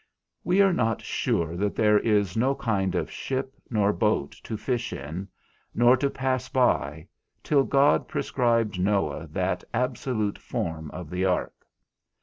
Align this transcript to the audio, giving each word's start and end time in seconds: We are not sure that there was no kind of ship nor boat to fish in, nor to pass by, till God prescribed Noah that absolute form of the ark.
We 0.43 0.63
are 0.63 0.73
not 0.73 1.03
sure 1.03 1.55
that 1.57 1.75
there 1.75 2.01
was 2.03 2.35
no 2.35 2.55
kind 2.55 2.95
of 2.95 3.11
ship 3.11 3.53
nor 3.69 3.93
boat 3.93 4.31
to 4.41 4.57
fish 4.57 4.91
in, 4.93 5.27
nor 5.75 5.95
to 5.97 6.09
pass 6.09 6.49
by, 6.49 7.07
till 7.43 7.63
God 7.63 8.07
prescribed 8.07 8.79
Noah 8.79 9.27
that 9.27 9.63
absolute 9.75 10.39
form 10.39 10.89
of 10.89 11.11
the 11.11 11.25
ark. 11.25 11.53